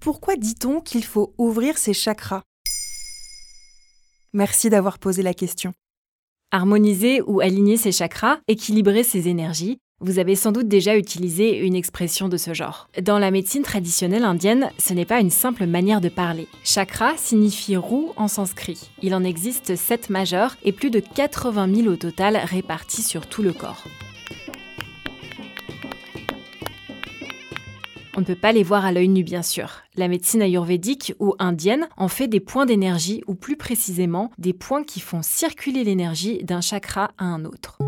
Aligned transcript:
pourquoi 0.00 0.36
dit-on 0.36 0.80
qu'il 0.80 1.04
faut 1.04 1.34
ouvrir 1.36 1.76
ses 1.76 1.92
chakras? 1.92 2.42
Merci 4.32 4.70
d'avoir 4.70 4.98
posé 4.98 5.22
la 5.22 5.34
question. 5.34 5.72
Harmoniser 6.52 7.20
ou 7.22 7.40
aligner 7.40 7.76
ses 7.76 7.92
chakras, 7.92 8.38
équilibrer 8.48 9.04
ses 9.04 9.28
énergies, 9.28 9.78
vous 10.00 10.18
avez 10.18 10.34
sans 10.34 10.50
doute 10.50 10.68
déjà 10.68 10.96
utilisé 10.96 11.58
une 11.58 11.74
expression 11.74 12.30
de 12.30 12.38
ce 12.38 12.54
genre. 12.54 12.88
Dans 13.02 13.18
la 13.18 13.30
médecine 13.30 13.62
traditionnelle 13.62 14.24
indienne, 14.24 14.70
ce 14.78 14.94
n'est 14.94 15.04
pas 15.04 15.20
une 15.20 15.30
simple 15.30 15.66
manière 15.66 16.00
de 16.00 16.08
parler. 16.08 16.48
Chakra 16.64 17.16
signifie 17.18 17.76
roue 17.76 18.12
en 18.16 18.26
sanskrit. 18.26 18.90
Il 19.02 19.14
en 19.14 19.22
existe 19.22 19.76
7 19.76 20.08
majeurs 20.08 20.56
et 20.64 20.72
plus 20.72 20.90
de 20.90 21.00
80 21.00 21.74
000 21.82 21.88
au 21.88 21.96
total 21.96 22.38
répartis 22.38 23.02
sur 23.02 23.26
tout 23.26 23.42
le 23.42 23.52
corps. 23.52 23.84
On 28.20 28.22
ne 28.22 28.26
peut 28.26 28.34
pas 28.34 28.52
les 28.52 28.62
voir 28.62 28.84
à 28.84 28.92
l'œil 28.92 29.08
nu, 29.08 29.24
bien 29.24 29.40
sûr. 29.40 29.80
La 29.96 30.06
médecine 30.06 30.42
ayurvédique 30.42 31.14
ou 31.20 31.34
indienne 31.38 31.88
en 31.96 32.08
fait 32.08 32.28
des 32.28 32.38
points 32.38 32.66
d'énergie, 32.66 33.22
ou 33.26 33.34
plus 33.34 33.56
précisément, 33.56 34.30
des 34.36 34.52
points 34.52 34.84
qui 34.84 35.00
font 35.00 35.22
circuler 35.22 35.84
l'énergie 35.84 36.44
d'un 36.44 36.60
chakra 36.60 37.12
à 37.16 37.24
un 37.24 37.46
autre. 37.46 37.78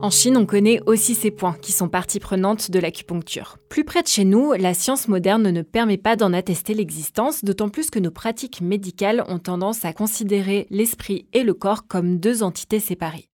En 0.00 0.08
Chine, 0.08 0.38
on 0.38 0.46
connaît 0.46 0.80
aussi 0.86 1.14
ces 1.14 1.30
points, 1.30 1.54
qui 1.60 1.72
sont 1.72 1.90
partie 1.90 2.18
prenante 2.18 2.70
de 2.70 2.78
l'acupuncture. 2.78 3.58
Plus 3.68 3.84
près 3.84 4.00
de 4.02 4.08
chez 4.08 4.24
nous, 4.24 4.54
la 4.54 4.72
science 4.72 5.06
moderne 5.06 5.50
ne 5.50 5.60
permet 5.60 5.98
pas 5.98 6.16
d'en 6.16 6.32
attester 6.32 6.72
l'existence, 6.72 7.44
d'autant 7.44 7.68
plus 7.68 7.90
que 7.90 7.98
nos 7.98 8.10
pratiques 8.10 8.62
médicales 8.62 9.22
ont 9.28 9.38
tendance 9.38 9.84
à 9.84 9.92
considérer 9.92 10.66
l'esprit 10.70 11.26
et 11.34 11.42
le 11.42 11.52
corps 11.52 11.86
comme 11.86 12.18
deux 12.18 12.42
entités 12.42 12.80
séparées. 12.80 13.28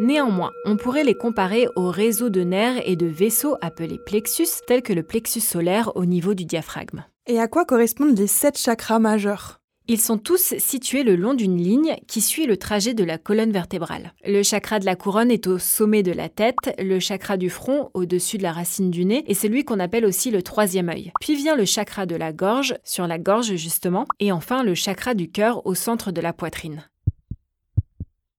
Néanmoins, 0.00 0.50
on 0.64 0.78
pourrait 0.78 1.04
les 1.04 1.14
comparer 1.14 1.66
au 1.76 1.90
réseau 1.90 2.30
de 2.30 2.40
nerfs 2.40 2.80
et 2.86 2.96
de 2.96 3.04
vaisseaux 3.04 3.56
appelés 3.60 3.98
plexus, 3.98 4.48
tels 4.66 4.80
que 4.80 4.94
le 4.94 5.02
plexus 5.02 5.40
solaire 5.40 5.92
au 5.94 6.06
niveau 6.06 6.32
du 6.32 6.46
diaphragme. 6.46 7.04
Et 7.26 7.38
à 7.38 7.48
quoi 7.48 7.66
correspondent 7.66 8.18
les 8.18 8.26
sept 8.26 8.56
chakras 8.56 8.98
majeurs? 8.98 9.60
Ils 9.88 10.00
sont 10.00 10.16
tous 10.16 10.54
situés 10.56 11.02
le 11.02 11.16
long 11.16 11.34
d'une 11.34 11.58
ligne 11.58 11.96
qui 12.08 12.22
suit 12.22 12.46
le 12.46 12.56
trajet 12.56 12.94
de 12.94 13.04
la 13.04 13.18
colonne 13.18 13.52
vertébrale. 13.52 14.14
Le 14.24 14.42
chakra 14.42 14.78
de 14.78 14.86
la 14.86 14.96
couronne 14.96 15.30
est 15.30 15.46
au 15.46 15.58
sommet 15.58 16.02
de 16.02 16.12
la 16.12 16.30
tête, 16.30 16.74
le 16.78 16.98
chakra 16.98 17.36
du 17.36 17.50
front 17.50 17.90
au-dessus 17.92 18.38
de 18.38 18.42
la 18.42 18.52
racine 18.52 18.90
du 18.90 19.04
nez, 19.04 19.22
et 19.26 19.34
celui 19.34 19.64
qu'on 19.64 19.80
appelle 19.80 20.06
aussi 20.06 20.30
le 20.30 20.42
troisième 20.42 20.88
œil. 20.88 21.12
Puis 21.20 21.34
vient 21.34 21.56
le 21.56 21.66
chakra 21.66 22.06
de 22.06 22.16
la 22.16 22.32
gorge, 22.32 22.74
sur 22.84 23.06
la 23.06 23.18
gorge 23.18 23.54
justement, 23.56 24.06
et 24.18 24.32
enfin 24.32 24.62
le 24.62 24.74
chakra 24.74 25.12
du 25.12 25.30
cœur 25.30 25.66
au 25.66 25.74
centre 25.74 26.10
de 26.10 26.22
la 26.22 26.32
poitrine. 26.32 26.84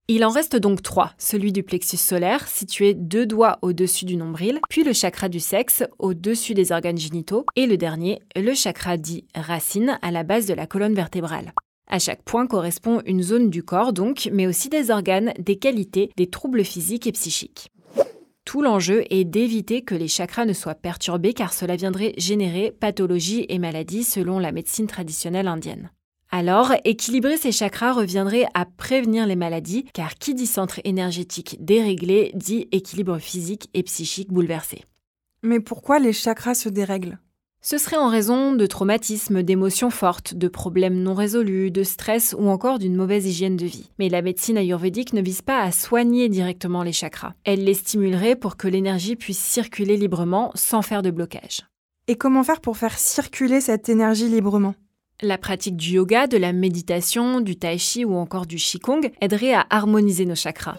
Il 0.08 0.24
en 0.24 0.30
reste 0.30 0.56
donc 0.56 0.82
trois, 0.82 1.12
celui 1.16 1.52
du 1.52 1.62
plexus 1.62 1.96
solaire, 1.96 2.48
situé 2.48 2.92
deux 2.92 3.24
doigts 3.24 3.58
au-dessus 3.62 4.04
du 4.04 4.16
nombril, 4.16 4.60
puis 4.68 4.82
le 4.82 4.92
chakra 4.92 5.28
du 5.28 5.38
sexe, 5.38 5.84
au-dessus 6.00 6.54
des 6.54 6.72
organes 6.72 6.98
génitaux, 6.98 7.46
et 7.54 7.66
le 7.66 7.76
dernier, 7.76 8.20
le 8.34 8.52
chakra 8.52 8.96
dit 8.96 9.24
racine, 9.34 9.98
à 10.02 10.10
la 10.10 10.24
base 10.24 10.46
de 10.46 10.54
la 10.54 10.66
colonne 10.66 10.94
vertébrale. 10.94 11.52
À 11.88 12.00
chaque 12.00 12.22
point 12.22 12.48
correspond 12.48 13.00
une 13.06 13.22
zone 13.22 13.48
du 13.48 13.62
corps 13.62 13.92
donc, 13.92 14.28
mais 14.32 14.48
aussi 14.48 14.68
des 14.68 14.90
organes, 14.90 15.32
des 15.38 15.56
qualités, 15.56 16.10
des 16.16 16.28
troubles 16.28 16.64
physiques 16.64 17.06
et 17.06 17.12
psychiques. 17.12 17.70
Tout 18.44 18.60
l'enjeu 18.60 19.04
est 19.08 19.24
d'éviter 19.24 19.82
que 19.82 19.94
les 19.94 20.08
chakras 20.08 20.46
ne 20.46 20.52
soient 20.52 20.74
perturbés 20.74 21.32
car 21.32 21.52
cela 21.52 21.76
viendrait 21.76 22.14
générer 22.18 22.72
pathologies 22.72 23.46
et 23.48 23.58
maladies 23.58 24.04
selon 24.04 24.40
la 24.40 24.52
médecine 24.52 24.88
traditionnelle 24.88 25.48
indienne. 25.48 25.90
Alors, 26.34 26.72
équilibrer 26.84 27.36
ces 27.36 27.52
chakras 27.52 27.92
reviendrait 27.92 28.46
à 28.54 28.64
prévenir 28.64 29.26
les 29.26 29.36
maladies, 29.36 29.84
car 29.92 30.14
qui 30.14 30.34
dit 30.34 30.46
centre 30.46 30.80
énergétique 30.84 31.58
déréglé 31.60 32.32
dit 32.34 32.68
équilibre 32.72 33.18
physique 33.18 33.68
et 33.74 33.82
psychique 33.82 34.32
bouleversé. 34.32 34.82
Mais 35.42 35.60
pourquoi 35.60 35.98
les 35.98 36.14
chakras 36.14 36.54
se 36.54 36.70
dérèglent? 36.70 37.18
Ce 37.60 37.76
serait 37.76 37.98
en 37.98 38.08
raison 38.08 38.54
de 38.54 38.64
traumatismes, 38.64 39.42
d'émotions 39.42 39.90
fortes, 39.90 40.34
de 40.34 40.48
problèmes 40.48 41.02
non 41.02 41.12
résolus, 41.12 41.70
de 41.70 41.82
stress 41.82 42.34
ou 42.36 42.48
encore 42.48 42.78
d'une 42.78 42.96
mauvaise 42.96 43.26
hygiène 43.26 43.56
de 43.56 43.66
vie. 43.66 43.90
Mais 43.98 44.08
la 44.08 44.22
médecine 44.22 44.56
ayurvédique 44.56 45.12
ne 45.12 45.20
vise 45.20 45.42
pas 45.42 45.60
à 45.60 45.70
soigner 45.70 46.30
directement 46.30 46.82
les 46.82 46.92
chakras. 46.92 47.34
Elle 47.44 47.64
les 47.64 47.74
stimulerait 47.74 48.36
pour 48.36 48.56
que 48.56 48.68
l'énergie 48.68 49.16
puisse 49.16 49.38
circuler 49.38 49.98
librement 49.98 50.50
sans 50.54 50.80
faire 50.80 51.02
de 51.02 51.10
blocage. 51.10 51.66
Et 52.08 52.16
comment 52.16 52.42
faire 52.42 52.62
pour 52.62 52.78
faire 52.78 52.98
circuler 52.98 53.60
cette 53.60 53.90
énergie 53.90 54.28
librement? 54.28 54.74
La 55.22 55.38
pratique 55.38 55.76
du 55.76 55.92
yoga, 55.92 56.26
de 56.26 56.36
la 56.36 56.52
méditation, 56.52 57.40
du 57.40 57.56
tai 57.56 57.78
chi 57.78 58.04
ou 58.04 58.14
encore 58.16 58.46
du 58.46 58.56
qigong 58.56 59.10
aiderait 59.20 59.54
à 59.54 59.66
harmoniser 59.70 60.26
nos 60.26 60.34
chakras. 60.34 60.76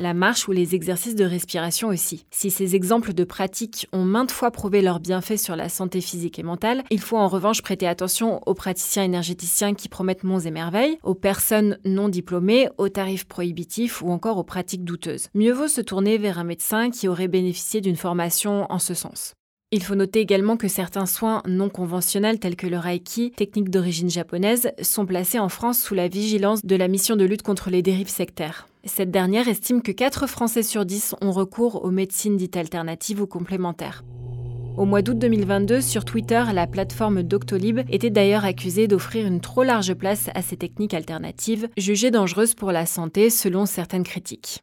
La 0.00 0.14
marche 0.14 0.46
ou 0.46 0.52
les 0.52 0.76
exercices 0.76 1.16
de 1.16 1.24
respiration 1.24 1.88
aussi. 1.88 2.24
Si 2.30 2.52
ces 2.52 2.76
exemples 2.76 3.12
de 3.12 3.24
pratiques 3.24 3.88
ont 3.92 4.04
maintes 4.04 4.30
fois 4.30 4.52
prouvé 4.52 4.80
leurs 4.80 5.00
bienfaits 5.00 5.38
sur 5.38 5.56
la 5.56 5.68
santé 5.68 6.00
physique 6.00 6.38
et 6.38 6.44
mentale, 6.44 6.84
il 6.90 7.00
faut 7.00 7.16
en 7.16 7.26
revanche 7.26 7.62
prêter 7.62 7.88
attention 7.88 8.40
aux 8.46 8.54
praticiens 8.54 9.02
énergéticiens 9.02 9.74
qui 9.74 9.88
promettent 9.88 10.22
monts 10.22 10.38
et 10.38 10.52
merveilles, 10.52 10.98
aux 11.02 11.16
personnes 11.16 11.78
non 11.84 12.08
diplômées, 12.08 12.68
aux 12.78 12.88
tarifs 12.88 13.26
prohibitifs 13.26 14.00
ou 14.00 14.10
encore 14.10 14.38
aux 14.38 14.44
pratiques 14.44 14.84
douteuses. 14.84 15.30
Mieux 15.34 15.52
vaut 15.52 15.66
se 15.66 15.80
tourner 15.80 16.16
vers 16.16 16.38
un 16.38 16.44
médecin 16.44 16.90
qui 16.90 17.08
aurait 17.08 17.26
bénéficié 17.26 17.80
d'une 17.80 17.96
formation 17.96 18.70
en 18.70 18.78
ce 18.78 18.94
sens. 18.94 19.34
Il 19.70 19.82
faut 19.82 19.94
noter 19.94 20.20
également 20.20 20.56
que 20.56 20.66
certains 20.66 21.04
soins 21.04 21.42
non 21.46 21.68
conventionnels 21.68 22.38
tels 22.38 22.56
que 22.56 22.66
le 22.66 22.78
Reiki, 22.78 23.32
technique 23.32 23.68
d'origine 23.68 24.08
japonaise, 24.08 24.70
sont 24.80 25.04
placés 25.04 25.38
en 25.38 25.50
France 25.50 25.78
sous 25.78 25.94
la 25.94 26.08
vigilance 26.08 26.64
de 26.64 26.74
la 26.74 26.88
mission 26.88 27.16
de 27.16 27.26
lutte 27.26 27.42
contre 27.42 27.68
les 27.68 27.82
dérives 27.82 28.08
sectaires. 28.08 28.66
Cette 28.84 29.10
dernière 29.10 29.46
estime 29.46 29.82
que 29.82 29.92
4 29.92 30.26
Français 30.26 30.62
sur 30.62 30.86
10 30.86 31.16
ont 31.20 31.32
recours 31.32 31.84
aux 31.84 31.90
médecines 31.90 32.38
dites 32.38 32.56
alternatives 32.56 33.20
ou 33.20 33.26
complémentaires. 33.26 34.04
Au 34.78 34.86
mois 34.86 35.02
d'août 35.02 35.18
2022, 35.18 35.82
sur 35.82 36.06
Twitter, 36.06 36.44
la 36.54 36.66
plateforme 36.66 37.22
Doctolib 37.22 37.80
était 37.90 38.08
d'ailleurs 38.08 38.46
accusée 38.46 38.88
d'offrir 38.88 39.26
une 39.26 39.42
trop 39.42 39.64
large 39.64 39.92
place 39.92 40.30
à 40.34 40.40
ces 40.40 40.56
techniques 40.56 40.94
alternatives, 40.94 41.68
jugées 41.76 42.10
dangereuses 42.10 42.54
pour 42.54 42.72
la 42.72 42.86
santé 42.86 43.28
selon 43.28 43.66
certaines 43.66 44.04
critiques. 44.04 44.62